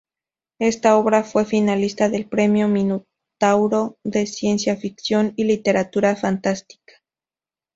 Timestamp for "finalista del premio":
1.45-2.67